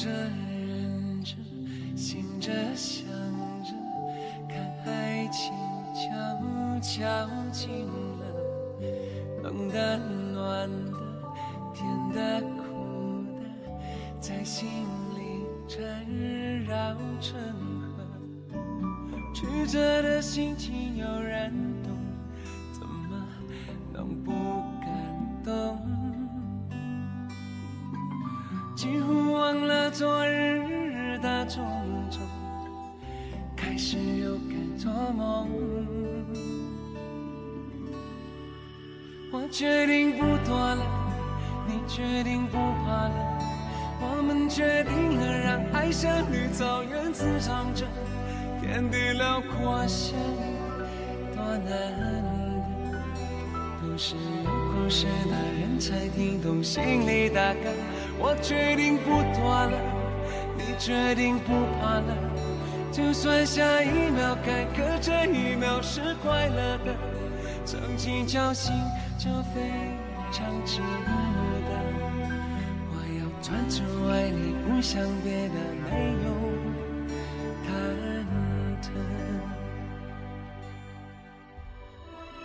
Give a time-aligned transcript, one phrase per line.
[0.00, 1.34] 着，忍着，
[1.94, 3.06] 醒着，想
[3.62, 3.74] 着，
[4.48, 4.56] 看
[4.86, 5.52] 爱情
[5.94, 8.22] 悄悄近了，
[9.42, 9.98] 冷的、
[10.32, 10.96] 暖的，
[11.74, 11.84] 甜
[12.14, 13.42] 的、苦的，
[14.18, 14.66] 在心
[15.14, 15.84] 里缠
[16.64, 17.38] 绕成
[17.82, 18.02] 河。
[19.34, 21.52] 曲折的心情有人
[30.00, 31.62] 昨日的种
[32.10, 32.22] 种，
[33.54, 35.46] 开始又该做梦。
[39.30, 40.82] 我决定不躲了，
[41.68, 43.38] 你决定不怕了，
[44.00, 47.84] 我们决定了让爱像绿草原滋长着，
[48.58, 51.68] 天地辽阔，相遇多难
[52.88, 57.68] 得，都是有故事的人才听懂心里的歌。
[58.22, 59.72] 我决定不躲了，
[60.54, 62.14] 你决定不怕了，
[62.92, 66.94] 就算下一秒坎坷这一秒是快乐的，
[67.64, 68.74] 曾经侥幸
[69.16, 69.60] 就非
[70.30, 71.10] 常值得。
[72.90, 75.54] 我要专注爱你，不想别的，
[75.90, 76.28] 没有
[77.66, 77.68] 忐
[78.82, 78.86] 忑。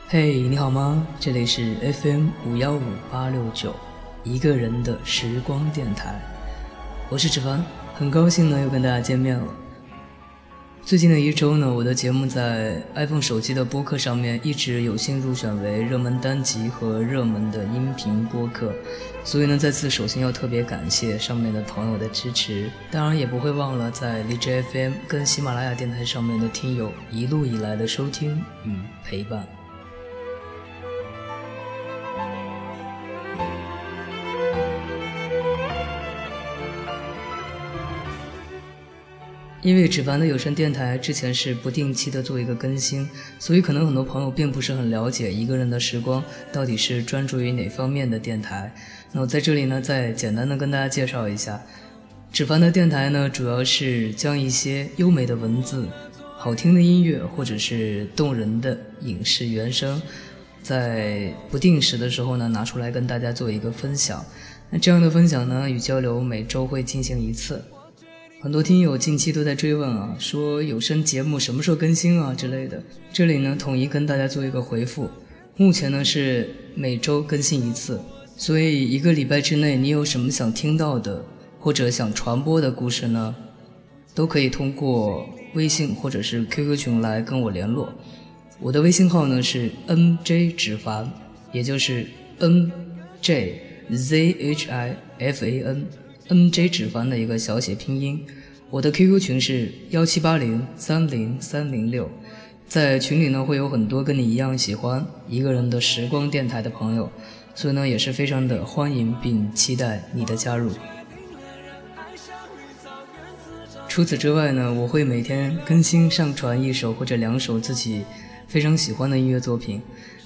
[0.07, 1.05] 嘿，你好吗？
[1.19, 3.75] 这里是 FM 五幺五八六九。
[4.25, 6.19] 一个人的时光电台，
[7.09, 7.63] 我是志凡，
[7.93, 9.45] 很高兴呢又跟大家见面了。
[10.83, 18.73] 最近的一周呢，我的节目在 iPhone 手机的播客上面一直有幸入选为热门单集和热门的音频播客，
[19.23, 29.45] 所以呢，再次首先要特别感谢上面的朋友的支持，当然也不会忘了在荔枝 FM 跟喜马拉雅电台上面的听友一路以来的收听与陪伴。
[39.65, 43.09] 因为纸凡的有声电台之前是不定期的做一个更新，
[43.39, 48.71] 所以可能很多朋友并不是很了解一个人的时光到底是专注于哪方面的电台。
[49.11, 51.59] 那我在这里呢，再简单的跟大家介绍一下，
[52.31, 55.87] 纸凡的电台呢，主要是将一些优美的文字、
[56.37, 59.99] 好听的音乐或者是动人的影视原声，
[60.61, 64.23] 在不定时的时候呢，拿出来跟大家做一个分享。
[64.69, 67.59] 那这样的分享呢与交流，每周会进行一次。
[68.45, 72.79] 很多听友近期都在追问啊，说有声节目什么时候更新啊之类的。
[73.11, 75.09] 这里呢，统一跟大家做一个回复。
[75.57, 77.99] 目前呢是每周更新一次，
[78.37, 81.25] 所以一个礼拜之内，你有什么想听到的
[81.59, 83.35] 或者想传播的故事呢，
[84.13, 87.91] 都可以通过微信或者是 QQ 群来跟我联络。
[88.59, 91.11] 我的微信号呢是 nj 指凡，
[91.51, 92.05] 也就是
[93.89, 94.95] njzhifan
[96.29, 98.25] nj 纸凡的一个小写拼音，
[98.71, 102.09] 我的 QQ 群是幺七八零三零三零六，
[102.67, 107.11] 在群里呢会有很多跟你一样喜欢一个人的时光电台的朋友，
[107.53, 110.71] 所以呢也是非常的欢迎并期待你的加入。
[113.87, 118.03] 除此之外呢，我会每天更新上传一首或者两首自己
[118.47, 119.79] 非常喜欢的音乐作品。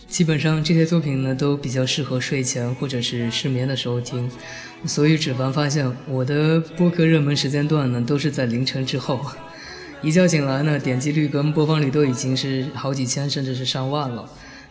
[0.09, 4.29] 基本上这些作品呢，都比较适合睡前或者是失眠的时候听，
[4.85, 9.23] 所以芷凡发现我的播客热门时间段呢，都是在凌晨之后，
[10.01, 14.27] 一觉醒来呢，点击率跟播放率都已经是好几千甚至是上万了。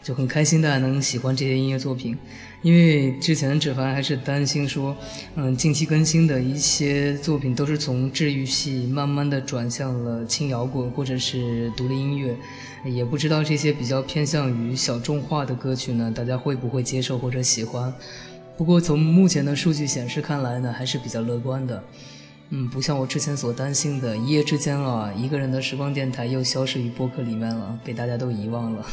[0.08, 2.16] 就很开心大家能喜欢这些音乐作品，
[2.62, 4.96] 因为之前芷凡还是担心说，
[5.34, 12.34] 嗯，近期更新的一些作品都是从治愈系慢慢的转向了轻摇滚或者是独立音乐，
[12.90, 17.92] 也不知道这些比较偏向于小众化的歌曲呢，大家会不会接受或者喜欢？
[18.56, 21.84] 不过从目前的数据显示看来呢，还是比较乐观的。
[22.48, 28.86] 嗯，不像我之前所担心的，一夜之间啊，一个人的时光电台又消失于播客里面了，被大家都遗忘了。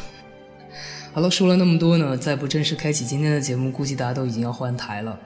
[1.15, 5.17] 好了，说了那么多呢，再不正式开启今天的节目，估计大家都已经要换台了。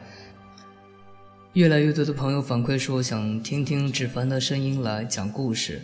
[1.53, 5.81] 越来越多的朋友反馈说，想听听芷凡的声音来讲故事。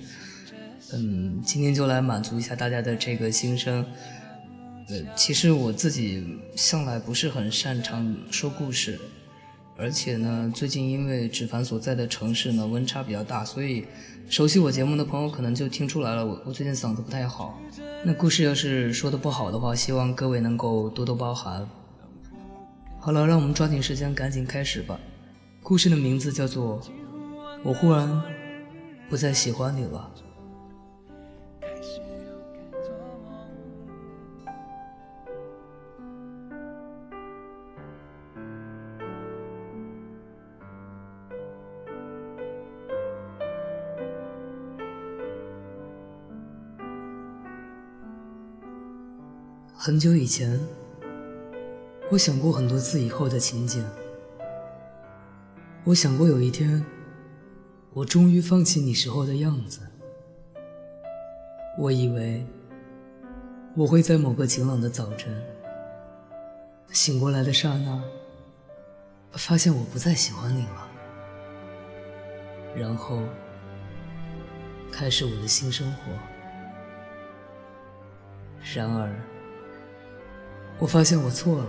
[0.94, 3.84] 嗯，今天就来满足一下大家的这个心声。
[4.90, 9.00] 呃，其实我自己向来不是很擅长说故事，
[9.78, 13.86] 而且呢，最近因为芷凡所在的城市呢温差比较大，所以
[14.30, 17.60] 熟悉我节目的朋友可能就听出来了，我我最近嗓子不太好。
[18.04, 21.68] 那故事要是说的不好的话，希望各位能够多多包涵。
[23.00, 24.98] 好了，让我们抓紧时间，赶紧开始吧。
[25.62, 26.80] 故事的名字叫做
[27.64, 28.22] 《我忽然
[29.10, 30.10] 不再喜欢你了》。
[49.86, 50.60] 很久以前，
[52.10, 53.86] 我想过很多次以后的情景。
[55.84, 56.84] 我想过有一天，
[57.94, 59.82] 我终于放弃你时候的样子。
[61.78, 62.44] 我以为
[63.76, 65.32] 我会在某个晴朗的早晨
[66.92, 68.04] 醒过来的刹那，
[69.34, 70.90] 发现我不再喜欢你了，
[72.76, 73.20] 然后
[74.92, 76.12] 开始我的新生活。
[78.74, 79.14] 然而，
[80.78, 81.68] 我发现我错了。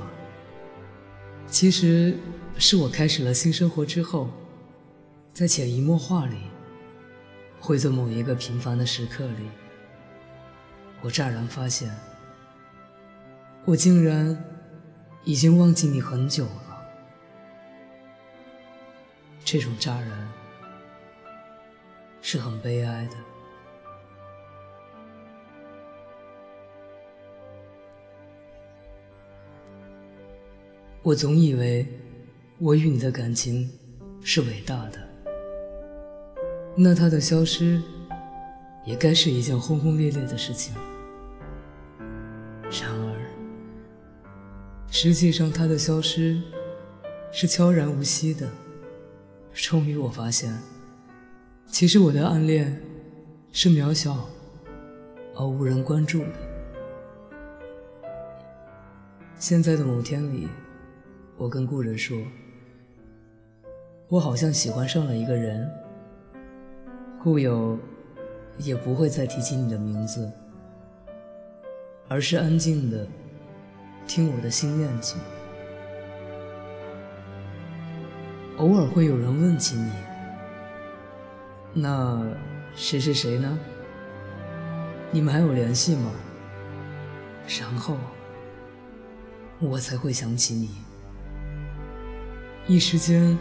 [1.47, 2.19] 其实
[2.59, 4.29] 是我开始了新生活之后，
[5.33, 6.37] 在潜移默化里，
[7.61, 9.49] 会在某一个平凡的时刻里，
[11.03, 11.89] 我乍然发现，
[13.65, 14.45] 我竟然
[15.25, 16.83] 已经忘记你很久了。
[19.45, 20.29] 这种乍然
[22.21, 23.17] 是很悲哀的。
[31.07, 31.87] 我总以为
[32.59, 33.71] 我与你的感情
[34.23, 34.99] 是伟大的，
[36.75, 37.81] 那它的消失
[38.85, 40.75] 也该是一件轰轰烈烈的事情。
[42.73, 43.17] 然而，
[44.91, 46.43] 实际上它的消失
[47.31, 48.51] 是悄然无息的。
[49.55, 50.53] 终于，我发现，
[51.69, 52.83] 其实我的暗恋
[53.53, 54.29] 是渺小
[55.37, 56.33] 而无人关注的。
[59.39, 60.49] 现在的某天里。
[61.39, 62.17] 我跟故人说，
[64.09, 65.71] 我好像喜欢上了一个人。
[67.23, 67.79] 故友
[68.57, 70.33] 也不会再提起你的名字，
[72.09, 73.07] 而是安静的
[74.07, 75.19] 听我的心念起。
[78.57, 79.91] 偶尔会有人问起你，
[81.75, 82.25] 那
[82.75, 83.59] 谁是谁呢？
[85.11, 86.11] 你们还有联系吗？
[87.61, 87.95] 然后
[89.61, 90.86] 我才会想起你。
[92.69, 93.39] 一时间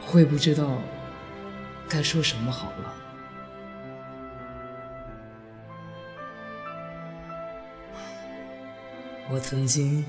[0.00, 0.78] 会不知道
[1.90, 2.94] 该说什么好了。
[9.30, 10.02] 我曾经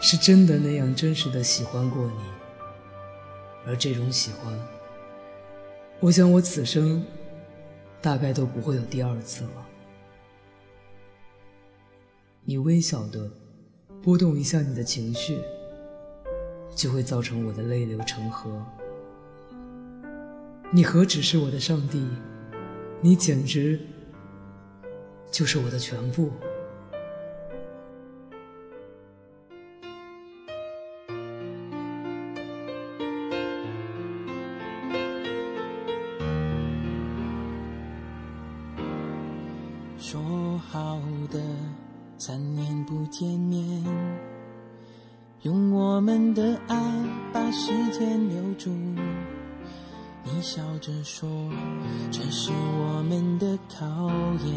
[0.00, 2.24] 是真的那样真实的喜欢过你，
[3.66, 4.58] 而这种喜欢，
[6.00, 7.04] 我想我此生
[8.00, 9.66] 大概都不会有第二次了。
[12.44, 13.30] 你微小的
[14.02, 15.38] 波动一下你的情绪。
[16.74, 18.64] 就会造成我的泪流成河。
[20.70, 22.06] 你何止是我的上帝，
[23.00, 23.80] 你简直
[25.30, 26.30] 就是我的全部。
[39.98, 41.38] 说好的
[42.16, 44.37] 三年不见面。
[45.42, 46.76] 用我们的爱
[47.32, 48.70] 把时间留住，
[50.24, 51.28] 你笑着说，
[52.10, 53.86] 这是我们的考
[54.44, 54.52] 验，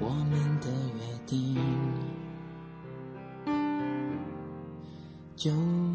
[0.00, 1.56] 我们的约定。
[5.36, 5.50] 就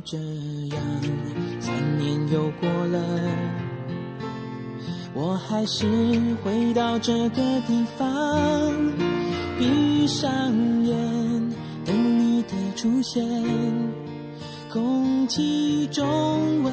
[0.06, 0.18] 这
[0.68, 0.80] 样，
[1.60, 3.00] 三年又过了，
[5.16, 5.88] 我还是
[6.44, 8.06] 回到这个地方，
[9.58, 10.30] 闭上
[10.84, 10.96] 眼，
[11.84, 13.26] 等你的出现。
[14.78, 16.04] 空气中
[16.62, 16.72] 吻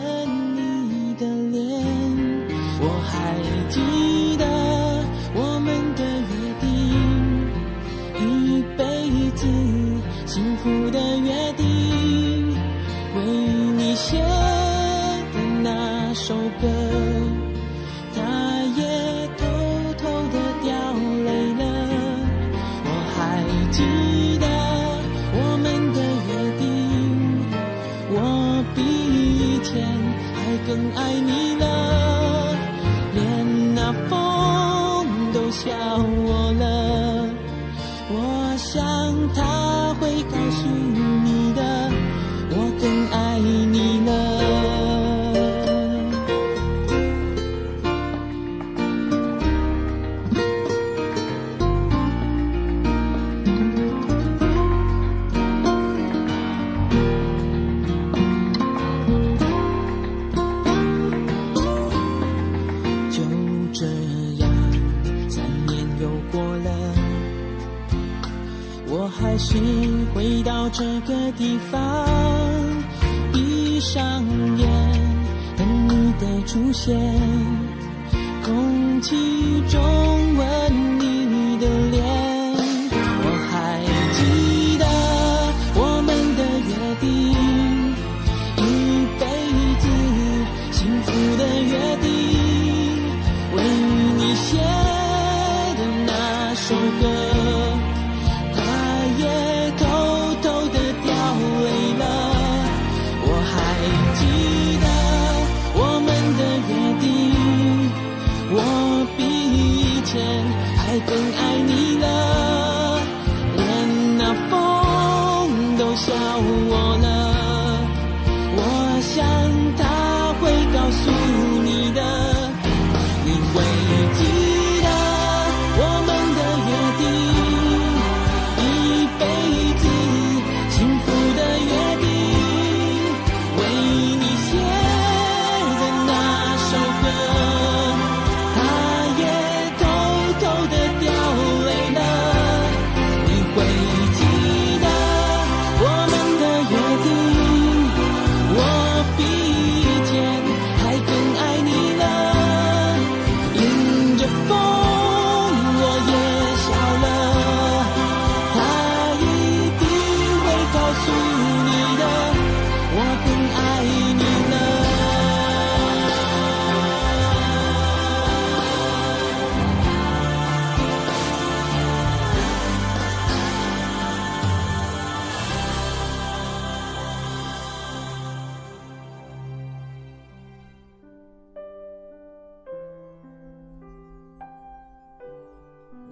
[0.54, 1.82] 你的脸，
[2.78, 3.34] 我还
[3.70, 3.80] 记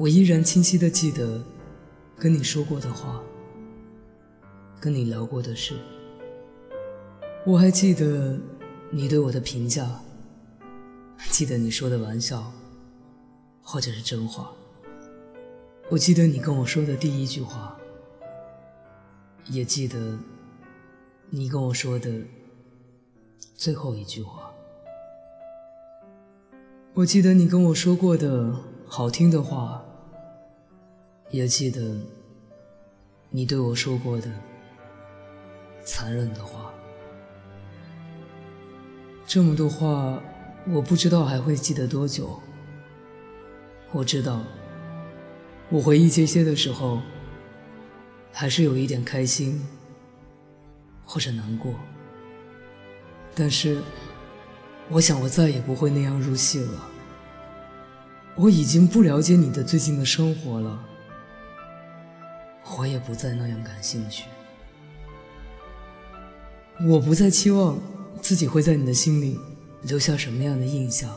[0.02, 1.40] 我依然清晰的记得
[2.18, 3.22] 跟你说过的话，
[4.80, 5.76] 跟你聊过的事。
[7.46, 8.36] 我还记得
[8.90, 9.88] 你对我的评价，
[11.30, 12.52] 记得你说的玩笑，
[13.62, 14.50] 或者是真话。
[15.88, 17.78] 我记得你跟我说的第一句话，
[19.46, 20.18] 也记得
[21.30, 22.10] 你跟我说的
[23.54, 24.50] 最后一句话。
[26.92, 28.52] 我记得你跟我说过的
[28.88, 29.84] 好听的话，
[31.32, 31.96] 也记得
[33.30, 34.30] 你对我说过的
[35.82, 36.72] 残忍的话。
[39.26, 40.22] 这么多话，
[40.68, 42.38] 我不知道还会记得多久。
[43.92, 44.42] 我知道，
[45.70, 47.00] 我回忆这些的时候，
[48.30, 49.66] 还是有一点开心，
[51.02, 51.74] 或者难过。
[53.34, 53.80] 但是，
[54.90, 56.88] 我想我再也不会那样入戏了。
[58.36, 60.84] 我已经不了解你的最近的生活了，
[62.78, 64.24] 我也不再那样感兴趣。
[66.88, 67.78] 我不再期望
[68.20, 69.38] 自己会在你的心里
[69.82, 71.16] 留下什么样的印象，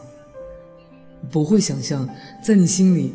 [1.32, 2.08] 不会想象
[2.44, 3.14] 在你心里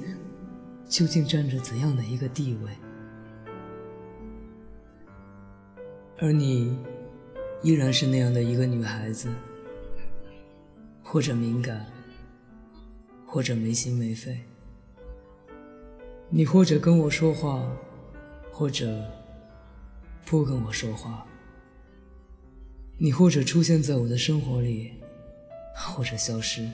[0.89, 2.71] 究竟占着怎样的一个地位，
[6.19, 6.77] 而你
[7.63, 9.29] 依然是那样的一个女孩子，
[11.03, 11.87] 或者敏感，
[13.27, 14.41] 或者没心没肺。
[16.31, 17.65] 你或者跟我说话，
[18.61, 19.03] 或者
[20.27, 21.27] 不跟我说话。
[22.99, 24.93] 你或者出现在我的生活里，
[25.75, 26.69] 或者消失。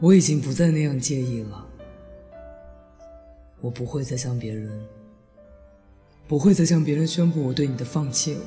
[0.00, 1.64] 我已经不再那样介意了。
[3.60, 4.84] 我不会再向别人，
[6.26, 8.44] 不会再向别人宣布我对你的放弃了，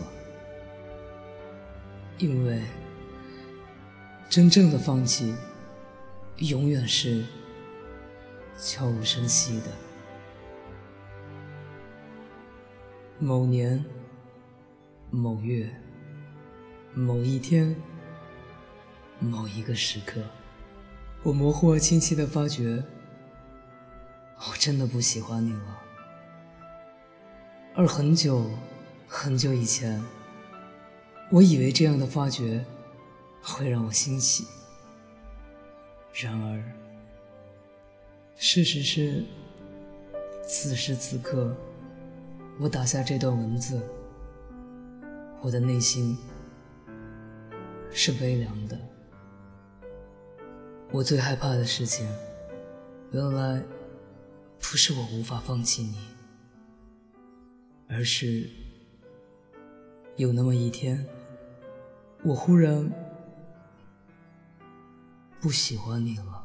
[2.17, 2.61] 因为
[4.29, 5.33] 真正的放弃，
[6.39, 7.23] 永远是
[8.59, 9.84] 悄无声息的。
[13.19, 13.83] 某年
[15.09, 15.69] 某月。
[16.97, 17.75] 某一天，
[19.19, 20.21] 某一个时刻，
[21.23, 22.81] 我模糊而清晰的发觉，
[24.37, 25.81] 我真的不喜欢你了。
[27.75, 28.49] 而很久
[29.09, 30.01] 很久以前，
[31.29, 32.63] 我以为这样的发觉
[33.41, 34.45] 会让我欣喜。
[36.13, 36.63] 然而，
[38.37, 39.25] 事实是，
[40.47, 41.53] 此时此刻，
[42.59, 43.81] 我打下这段文字，
[45.41, 46.17] 我的内心。
[47.97, 48.77] 是悲凉的。
[50.91, 52.05] 我最害怕的事情，
[53.13, 53.63] 原来
[54.59, 55.97] 不是我无法放弃你，
[57.87, 58.49] 而是
[60.17, 61.07] 有那么一天，
[62.25, 62.91] 我忽然
[65.39, 66.44] 不喜欢你了。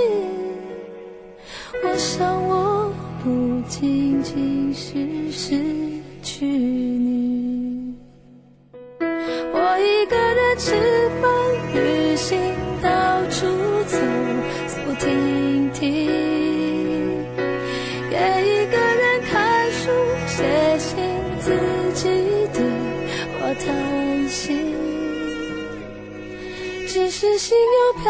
[1.91, 2.89] 我想我
[3.21, 5.57] 不仅仅是失
[6.23, 7.93] 去你。
[9.01, 10.71] 我一个人吃
[11.21, 11.29] 饭、
[11.75, 12.39] 旅行、
[12.81, 13.45] 到处
[13.87, 13.97] 走
[14.67, 16.07] 走停停，
[18.09, 19.91] 也一个人看书、
[20.27, 20.95] 写信、
[21.41, 21.51] 自
[21.93, 22.07] 己
[22.53, 22.63] 对
[23.37, 24.55] 话、叹息。
[26.87, 28.09] 只是心又飘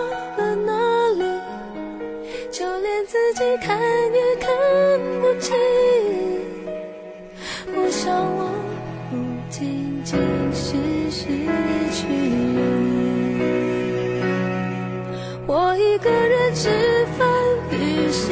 [3.41, 3.75] 己看
[4.13, 4.47] 也看
[5.19, 5.57] 不清。
[7.73, 8.51] 我想我
[9.09, 9.17] 不
[9.49, 10.19] 仅仅
[10.53, 10.77] 是
[11.09, 11.25] 失
[11.91, 12.05] 去。
[12.07, 12.61] 你，
[15.47, 16.69] 我一个人吃
[17.17, 17.27] 饭、
[17.71, 18.31] 旅行、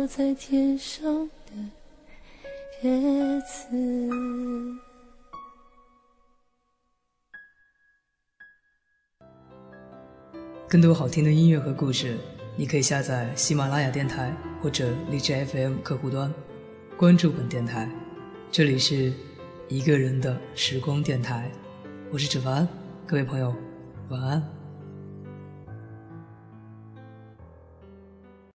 [0.00, 1.52] 落在天上的。
[2.80, 3.68] 叶子。
[10.66, 12.16] 更多好听的音乐和故事，
[12.56, 16.32] 你可以下载喜马拉雅电台或者荔枝 FM 客户端，
[16.96, 17.86] 关注本电台。
[18.50, 19.12] 这里是
[19.68, 21.52] 一个人的时光电台，
[22.10, 22.66] 我是芷凡，
[23.06, 23.54] 各位朋友，
[24.08, 24.59] 晚安。